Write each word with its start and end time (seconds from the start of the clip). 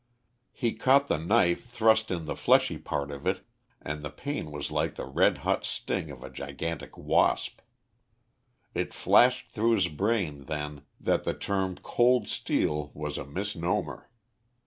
He 0.51 0.73
caught 0.73 1.09
the 1.09 1.19
knife 1.19 1.63
thrust 1.63 2.09
in 2.09 2.25
the 2.25 2.35
fleshy 2.35 2.79
part 2.79 3.11
of 3.11 3.27
it, 3.27 3.45
and 3.79 4.01
the 4.01 4.09
pain 4.09 4.49
was 4.49 4.71
like 4.71 4.95
the 4.95 5.05
red 5.05 5.37
hot 5.45 5.63
sting 5.63 6.09
of 6.09 6.23
a 6.23 6.29
gigantic 6.31 6.97
wasp. 6.97 7.59
It 8.73 8.95
flashed 8.95 9.49
through 9.51 9.73
his 9.75 9.89
brain 9.89 10.45
then 10.45 10.81
that 10.99 11.23
the 11.23 11.35
term 11.35 11.77
cold 11.83 12.27
steel 12.29 12.89
was 12.95 13.19
a 13.19 13.25
misnomer. 13.27 14.09